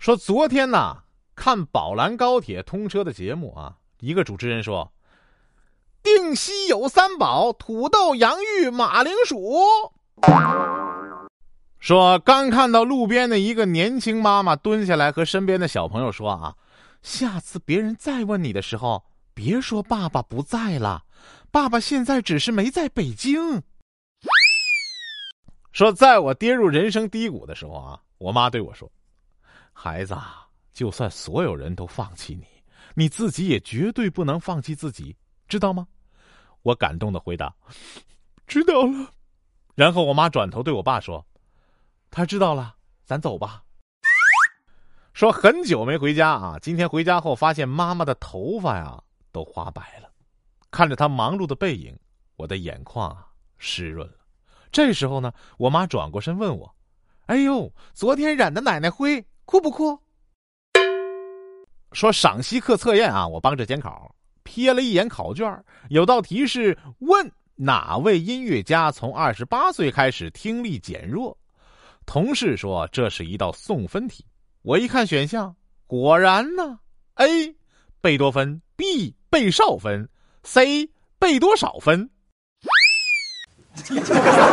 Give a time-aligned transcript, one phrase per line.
[0.00, 1.02] 说昨天呐，
[1.34, 4.90] 看宝兰高铁通车的节目啊，一个主持人说，
[6.02, 9.36] 定西有三宝：土豆、洋芋、马铃薯。
[11.78, 16.56] 说刚看到路边的一个年轻妈妈蹲下来和身边的小朋友说啊，
[17.02, 19.04] 下次别人再问你的时候，
[19.34, 21.04] 别说爸爸不在了，
[21.50, 23.62] 爸爸现在只是没在北京。
[25.72, 28.90] 说在我跌入人生低谷的时候啊，我妈对我说
[29.82, 30.14] ：“孩子，
[30.74, 32.46] 就算所有人都放弃你，
[32.94, 35.16] 你自己也绝对不能放弃自己，
[35.48, 35.88] 知道吗？”
[36.60, 37.50] 我感动的回答
[38.46, 39.10] ：“知道了。”
[39.74, 41.26] 然后我妈转头对我爸说。
[42.10, 42.74] 他知道了，
[43.06, 43.62] 咱走吧。
[45.14, 50.10] 说很久没回家啊，今天回家后发现妈妈的头发呀都花白了。
[50.70, 51.98] 看着她忙碌的背影，
[52.36, 53.26] 我的眼眶啊
[53.56, 54.14] 湿润了。
[54.70, 56.76] 这时候呢，我妈转过身问我
[57.26, 59.98] ：“哎呦，昨天染的奶奶灰，酷不酷？”
[61.90, 71.36] 说赏析课测验啊，我帮着监考，瞥了一眼考卷，有道题是问哪位音乐家从二十八岁开始听力减弱。
[72.06, 74.24] 同事说这是一道送分题，
[74.62, 75.56] 我一看选项，
[75.88, 76.78] 果然呢
[77.14, 77.56] ，A
[78.00, 80.08] 贝多芬，B 贝少芬
[80.44, 82.08] ，C 贝多少分。